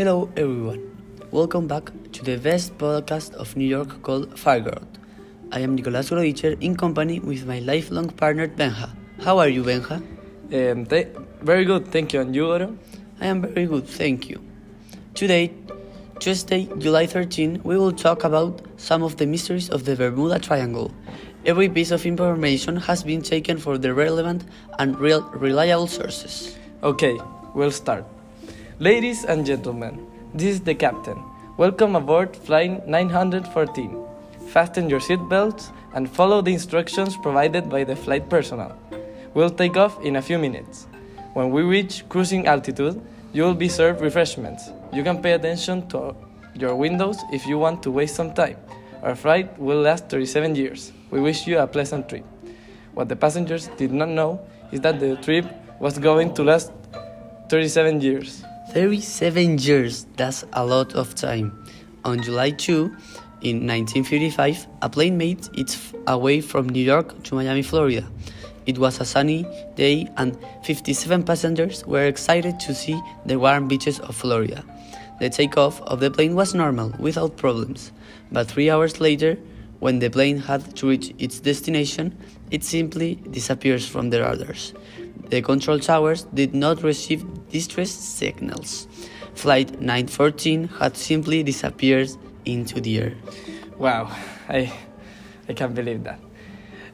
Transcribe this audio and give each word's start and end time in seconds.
Hello, 0.00 0.30
everyone. 0.34 0.80
Welcome 1.30 1.66
back 1.66 1.92
to 2.12 2.24
the 2.24 2.38
best 2.38 2.78
podcast 2.78 3.34
of 3.34 3.54
New 3.54 3.66
York 3.66 4.00
called 4.00 4.38
Fargirl. 4.38 4.80
I 5.52 5.60
am 5.60 5.74
Nicolas 5.74 6.08
Grodicher 6.08 6.56
in 6.58 6.74
company 6.74 7.20
with 7.20 7.46
my 7.46 7.58
lifelong 7.58 8.08
partner 8.08 8.48
Benja. 8.48 8.88
How 9.20 9.36
are 9.36 9.50
you, 9.50 9.62
Benja? 9.62 10.00
Um, 10.56 10.86
very 11.42 11.66
good, 11.66 11.88
thank 11.88 12.14
you. 12.14 12.22
And 12.22 12.34
you, 12.34 12.46
Oro? 12.46 12.78
I 13.20 13.26
am 13.26 13.42
very 13.42 13.66
good, 13.66 13.86
thank 13.86 14.30
you. 14.30 14.40
Today, 15.12 15.52
Tuesday, 16.18 16.66
July 16.78 17.04
13, 17.04 17.60
we 17.62 17.76
will 17.76 17.92
talk 17.92 18.24
about 18.24 18.62
some 18.78 19.02
of 19.02 19.18
the 19.18 19.26
mysteries 19.26 19.68
of 19.68 19.84
the 19.84 19.96
Bermuda 19.96 20.38
Triangle. 20.38 20.94
Every 21.44 21.68
piece 21.68 21.90
of 21.90 22.06
information 22.06 22.76
has 22.76 23.02
been 23.02 23.20
taken 23.20 23.58
from 23.58 23.82
the 23.82 23.92
relevant 23.92 24.44
and 24.78 24.98
real 24.98 25.20
reliable 25.34 25.88
sources. 25.88 26.56
Okay, 26.82 27.20
we'll 27.52 27.70
start. 27.70 28.06
Ladies 28.80 29.26
and 29.26 29.44
gentlemen, 29.44 30.06
this 30.32 30.54
is 30.54 30.60
the 30.62 30.74
captain. 30.74 31.22
Welcome 31.58 31.96
aboard 31.96 32.34
Flight 32.34 32.88
914. 32.88 34.06
Fasten 34.48 34.88
your 34.88 35.00
seatbelts 35.00 35.70
and 35.92 36.08
follow 36.08 36.40
the 36.40 36.54
instructions 36.54 37.14
provided 37.14 37.68
by 37.68 37.84
the 37.84 37.94
flight 37.94 38.30
personnel. 38.30 38.78
We'll 39.34 39.50
take 39.50 39.76
off 39.76 40.02
in 40.02 40.16
a 40.16 40.22
few 40.22 40.38
minutes. 40.38 40.86
When 41.34 41.50
we 41.50 41.60
reach 41.60 42.08
cruising 42.08 42.46
altitude, 42.46 42.98
you 43.34 43.42
will 43.42 43.54
be 43.54 43.68
served 43.68 44.00
refreshments. 44.00 44.70
You 44.94 45.04
can 45.04 45.20
pay 45.20 45.32
attention 45.32 45.86
to 45.88 46.16
your 46.54 46.74
windows 46.74 47.18
if 47.34 47.46
you 47.46 47.58
want 47.58 47.82
to 47.82 47.90
waste 47.90 48.14
some 48.14 48.32
time. 48.32 48.56
Our 49.02 49.14
flight 49.14 49.58
will 49.58 49.82
last 49.82 50.08
37 50.08 50.54
years. 50.54 50.90
We 51.10 51.20
wish 51.20 51.46
you 51.46 51.58
a 51.58 51.66
pleasant 51.66 52.08
trip. 52.08 52.24
What 52.94 53.10
the 53.10 53.16
passengers 53.16 53.68
did 53.76 53.92
not 53.92 54.08
know 54.08 54.40
is 54.72 54.80
that 54.80 55.00
the 55.00 55.16
trip 55.16 55.44
was 55.78 55.98
going 55.98 56.32
to 56.32 56.44
last 56.44 56.72
37 57.50 58.00
years. 58.00 58.42
37 58.70 59.58
years, 59.58 60.06
that's 60.16 60.44
a 60.52 60.64
lot 60.64 60.94
of 60.94 61.16
time. 61.16 61.52
On 62.04 62.22
July 62.22 62.50
2, 62.50 62.84
in 63.42 63.66
1955, 63.66 64.68
a 64.82 64.88
plane 64.88 65.18
made 65.18 65.48
its 65.58 65.92
way 66.06 66.40
from 66.40 66.68
New 66.68 66.82
York 66.82 67.20
to 67.24 67.34
Miami, 67.34 67.62
Florida. 67.62 68.06
It 68.66 68.78
was 68.78 69.00
a 69.00 69.04
sunny 69.04 69.44
day, 69.74 70.08
and 70.16 70.38
57 70.62 71.24
passengers 71.24 71.84
were 71.84 72.04
excited 72.04 72.60
to 72.60 72.72
see 72.72 73.00
the 73.26 73.40
warm 73.40 73.66
beaches 73.66 73.98
of 73.98 74.14
Florida. 74.14 74.62
The 75.18 75.30
takeoff 75.30 75.82
of 75.82 75.98
the 75.98 76.12
plane 76.12 76.36
was 76.36 76.54
normal, 76.54 76.94
without 77.00 77.36
problems, 77.36 77.90
but 78.30 78.46
three 78.46 78.70
hours 78.70 79.00
later, 79.00 79.36
when 79.80 79.98
the 79.98 80.10
plane 80.10 80.38
had 80.38 80.76
to 80.76 80.88
reach 80.88 81.12
its 81.18 81.40
destination, 81.40 82.16
it 82.52 82.62
simply 82.62 83.16
disappears 83.16 83.88
from 83.88 84.10
the 84.10 84.20
radars. 84.20 84.74
The 85.30 85.42
control 85.42 85.78
towers 85.78 86.24
did 86.34 86.54
not 86.54 86.82
receive 86.82 87.24
distress 87.50 87.92
signals. 87.92 88.88
Flight 89.34 89.80
914 89.80 90.66
had 90.80 90.96
simply 90.96 91.44
disappeared 91.44 92.10
into 92.44 92.80
the 92.80 92.98
air. 92.98 93.14
Wow, 93.78 94.10
I, 94.48 94.72
I 95.48 95.52
can't 95.52 95.72
believe 95.72 96.02
that. 96.02 96.18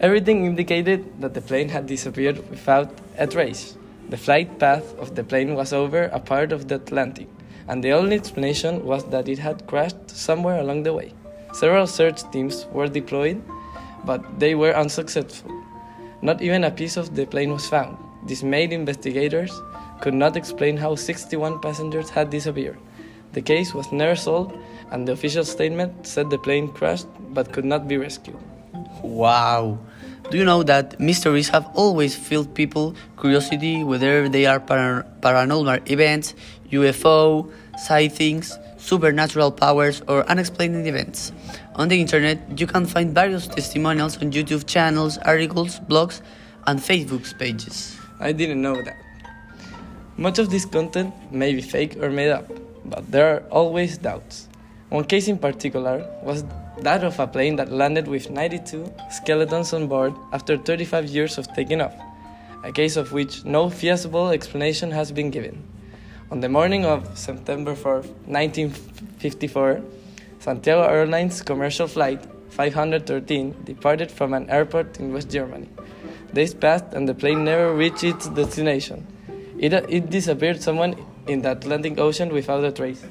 Everything 0.00 0.46
indicated 0.46 1.20
that 1.20 1.34
the 1.34 1.42
plane 1.42 1.68
had 1.68 1.84
disappeared 1.84 2.38
without 2.48 2.90
a 3.18 3.26
trace. 3.26 3.76
The 4.08 4.16
flight 4.16 4.58
path 4.58 4.96
of 4.98 5.14
the 5.14 5.24
plane 5.24 5.54
was 5.54 5.74
over 5.74 6.04
a 6.04 6.18
part 6.18 6.52
of 6.52 6.68
the 6.68 6.76
Atlantic, 6.76 7.28
and 7.68 7.84
the 7.84 7.92
only 7.92 8.16
explanation 8.16 8.82
was 8.86 9.04
that 9.10 9.28
it 9.28 9.40
had 9.40 9.66
crashed 9.66 10.08
somewhere 10.08 10.58
along 10.58 10.84
the 10.84 10.94
way. 10.94 11.12
Several 11.52 11.86
search 11.86 12.22
teams 12.30 12.64
were 12.72 12.88
deployed, 12.88 13.42
but 14.06 14.40
they 14.40 14.54
were 14.54 14.74
unsuccessful. 14.74 15.52
Not 16.22 16.40
even 16.40 16.64
a 16.64 16.70
piece 16.70 16.96
of 16.96 17.14
the 17.14 17.26
plane 17.26 17.52
was 17.52 17.68
found. 17.68 17.98
Dismayed 18.26 18.72
investigators 18.72 19.50
could 20.00 20.14
not 20.14 20.36
explain 20.36 20.76
how 20.76 20.94
61 20.94 21.60
passengers 21.60 22.10
had 22.10 22.30
disappeared. 22.30 22.78
The 23.32 23.42
case 23.42 23.72
was 23.72 23.90
never 23.90 24.14
solved, 24.14 24.54
and 24.90 25.08
the 25.08 25.12
official 25.12 25.44
statement 25.44 26.06
said 26.06 26.28
the 26.28 26.38
plane 26.38 26.68
crashed 26.68 27.06
but 27.30 27.52
could 27.52 27.64
not 27.64 27.88
be 27.88 27.96
rescued. 27.96 28.36
Wow! 29.02 29.78
Do 30.30 30.38
you 30.38 30.44
know 30.44 30.62
that 30.62 31.00
mysteries 31.00 31.48
have 31.48 31.68
always 31.74 32.14
filled 32.14 32.54
people 32.54 32.94
curiosity, 33.18 33.82
whether 33.84 34.28
they 34.28 34.46
are 34.46 34.60
para- 34.60 35.04
paranormal 35.20 35.90
events, 35.90 36.34
UFO, 36.70 37.50
sightings, 37.78 38.56
supernatural 38.76 39.50
powers, 39.50 40.02
or 40.08 40.24
unexplained 40.30 40.86
events? 40.86 41.32
On 41.76 41.88
the 41.88 42.00
internet, 42.00 42.38
you 42.58 42.66
can 42.66 42.86
find 42.86 43.14
various 43.14 43.46
testimonials 43.46 44.16
on 44.22 44.30
YouTube 44.30 44.66
channels, 44.66 45.18
articles, 45.18 45.80
blogs, 45.80 46.22
and 46.66 46.80
Facebook 46.80 47.26
pages. 47.38 48.01
I 48.22 48.30
didn't 48.30 48.62
know 48.62 48.80
that. 48.80 48.96
Much 50.16 50.38
of 50.38 50.48
this 50.48 50.64
content 50.64 51.12
may 51.32 51.52
be 51.54 51.60
fake 51.60 51.96
or 51.96 52.08
made 52.08 52.30
up, 52.30 52.46
but 52.84 53.10
there 53.10 53.34
are 53.34 53.40
always 53.50 53.98
doubts. 53.98 54.46
One 54.90 55.02
case 55.02 55.26
in 55.26 55.38
particular 55.38 56.06
was 56.22 56.44
that 56.82 57.02
of 57.02 57.18
a 57.18 57.26
plane 57.26 57.56
that 57.56 57.72
landed 57.72 58.06
with 58.06 58.30
92 58.30 58.92
skeletons 59.10 59.72
on 59.72 59.88
board 59.88 60.14
after 60.32 60.56
35 60.56 61.06
years 61.06 61.36
of 61.36 61.52
taking 61.54 61.80
off, 61.80 61.94
a 62.62 62.70
case 62.70 62.94
of 62.96 63.12
which 63.12 63.44
no 63.44 63.68
feasible 63.68 64.28
explanation 64.28 64.92
has 64.92 65.10
been 65.10 65.30
given. 65.30 65.60
On 66.30 66.38
the 66.38 66.48
morning 66.48 66.84
of 66.84 67.18
September 67.18 67.74
4, 67.74 68.02
1954, 68.26 69.82
Santiago 70.38 70.84
Airlines 70.84 71.42
commercial 71.42 71.88
flight 71.88 72.24
513 72.50 73.64
departed 73.64 74.12
from 74.12 74.32
an 74.32 74.48
airport 74.48 75.00
in 75.00 75.12
West 75.12 75.28
Germany. 75.28 75.68
Days 76.32 76.54
passed 76.54 76.86
and 76.92 77.08
the 77.08 77.14
plane 77.14 77.44
never 77.44 77.74
reached 77.74 78.04
its 78.04 78.28
destination. 78.28 79.06
It, 79.58 79.72
it 79.74 80.08
disappeared 80.08 80.62
somewhere 80.62 80.94
in 81.26 81.42
the 81.42 81.52
Atlantic 81.52 81.98
Ocean 81.98 82.32
without 82.32 82.64
a 82.64 82.72
trace. 82.72 83.04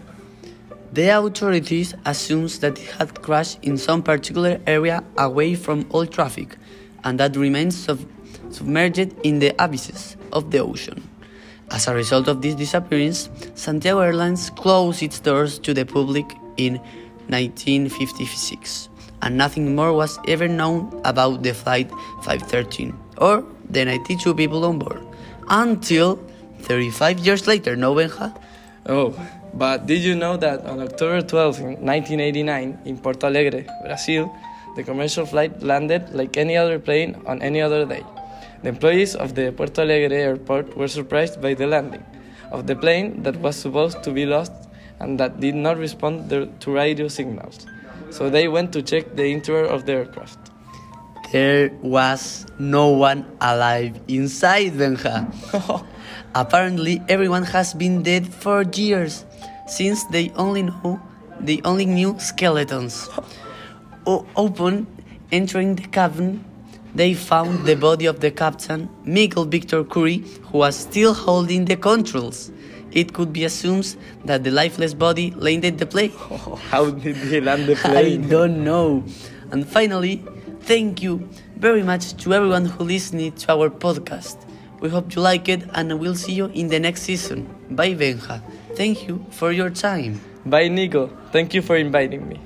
The 0.92 1.10
authorities 1.18 1.94
assumes 2.06 2.60
that 2.60 2.80
it 2.80 2.92
had 2.92 3.22
crashed 3.22 3.60
in 3.62 3.78
some 3.78 4.04
particular 4.04 4.60
area 4.66 5.04
away 5.18 5.56
from 5.56 5.86
all 5.92 6.06
traffic 6.06 6.58
and 7.04 7.20
that 7.20 7.36
remains 7.36 7.78
sub- 7.78 8.06
submerged 8.50 9.14
in 9.24 9.40
the 9.40 9.54
abysses 9.64 10.18
of 10.34 10.52
the 10.52 10.60
ocean. 10.60 11.08
As 11.70 11.88
a 11.88 11.96
result 11.96 12.28
of 12.28 12.42
this 12.42 12.56
disappearance, 12.56 13.30
Santiago 13.56 14.02
Airlines 14.02 14.50
closed 14.50 15.02
its 15.02 15.20
doors 15.20 15.58
to 15.60 15.74
the 15.74 15.86
public 15.86 16.26
in 16.58 16.74
1956, 17.30 18.90
and 19.22 19.38
nothing 19.38 19.74
more 19.74 19.94
was 19.94 20.20
ever 20.28 20.50
known 20.50 21.02
about 21.06 21.44
the 21.44 21.54
flight 21.54 21.90
513 22.24 22.94
or 23.22 23.46
the 23.70 23.86
92 23.86 24.34
people 24.34 24.66
on 24.66 24.80
board 24.80 25.00
until 25.48 26.20
35 26.62 27.20
years 27.20 27.48
later, 27.48 27.76
no 27.76 27.94
Benja? 27.94 28.36
Oh, 28.88 29.14
but 29.54 29.86
did 29.86 30.02
you 30.02 30.16
know 30.16 30.38
that 30.38 30.66
on 30.66 30.82
October 30.82 31.22
12, 31.22 31.62
1989, 31.80 32.80
in 32.86 32.98
Porto 32.98 33.28
Alegre, 33.28 33.66
Brazil, 33.84 34.34
the 34.76 34.84
commercial 34.84 35.26
flight 35.26 35.62
landed 35.62 36.10
like 36.14 36.36
any 36.36 36.58
other 36.58 36.80
plane 36.80 37.22
on 37.28 37.42
any 37.42 37.62
other 37.62 37.86
day? 37.86 38.04
The 38.64 38.70
employees 38.70 39.16
of 39.16 39.36
the 39.36 39.52
Porto 39.52 39.84
Alegre 39.84 40.14
airport 40.14 40.76
were 40.76 40.88
surprised 40.88 41.42
by 41.42 41.54
the 41.54 41.68
landing 41.68 42.04
of 42.52 42.68
the 42.68 42.76
plane 42.76 43.24
that 43.24 43.38
was 43.38 43.56
supposed 43.56 44.04
to 44.04 44.12
be 44.12 44.26
lost 44.26 44.54
and 45.00 45.20
that 45.20 45.40
did 45.40 45.56
not 45.56 45.78
respond 45.78 46.30
to 46.30 46.72
radio 46.72 47.08
signals. 47.08 47.66
So 48.10 48.30
they 48.30 48.48
went 48.48 48.74
to 48.74 48.82
check 48.82 49.16
the 49.16 49.26
interior 49.26 49.66
of 49.66 49.86
the 49.86 49.94
aircraft. 49.94 50.41
There 51.32 51.72
was 51.82 52.46
no 52.60 52.90
one 52.90 53.26
alive 53.40 54.00
inside, 54.08 54.74
Benja. 54.74 55.32
Apparently, 56.36 57.02
everyone 57.08 57.44
has 57.44 57.74
been 57.74 58.04
dead 58.04 58.28
for 58.28 58.64
years, 58.64 59.26
since 59.68 60.04
they 60.06 60.32
only 60.36 60.64
know 60.64 61.00
they 61.40 61.62
only 61.64 61.86
knew 61.86 62.16
skeletons. 62.20 63.10
O- 64.06 64.26
open, 64.36 64.86
entering 65.32 65.76
the 65.76 65.88
cabin, 65.88 66.44
they 66.94 67.14
found 67.14 67.66
the 67.66 67.76
body 67.76 68.06
of 68.06 68.20
the 68.20 68.30
captain, 68.32 68.90
Michael 69.06 69.46
Victor 69.46 69.84
Curry, 69.86 70.24
who 70.52 70.60
was 70.60 70.76
still 70.76 71.14
holding 71.14 71.66
the 71.66 71.78
controls. 71.78 72.52
It 72.92 73.14
could 73.14 73.32
be 73.32 73.46
assumed 73.46 73.96
that 74.26 74.44
the 74.44 74.52
lifeless 74.52 74.94
body 74.94 75.32
landed 75.38 75.78
the 75.78 75.86
plane. 75.86 76.12
How 76.70 76.92
did 76.92 77.16
he 77.16 77.40
land 77.40 77.66
the 77.68 77.76
plane? 77.82 78.26
I 78.26 78.28
don't 78.28 78.64
know. 78.66 79.04
And 79.52 79.66
finally, 79.68 80.24
thank 80.64 81.02
you 81.02 81.28
very 81.58 81.84
much 81.84 82.16
to 82.24 82.34
everyone 82.34 82.66
who 82.66 82.84
listened 82.84 83.38
to 83.38 83.52
our 83.52 83.70
podcast. 83.70 84.38
We 84.80 84.90
hope 84.90 85.16
you 85.16 85.22
like 85.22 85.48
it 85.48 85.64
and 85.74 86.00
we'll 86.00 86.16
see 86.16 86.34
you 86.34 86.46
in 86.48 86.68
the 86.68 86.80
next 86.80 87.04
season. 87.04 87.48
Bye, 87.70 87.94
Benja. 87.94 88.42
Thank 88.76 89.08
you 89.08 89.24
for 89.30 89.52
your 89.52 89.70
time. 89.70 90.20
Bye, 90.46 90.70
Nico. 90.70 91.08
Thank 91.32 91.54
you 91.54 91.62
for 91.62 91.76
inviting 91.76 92.28
me. 92.28 92.40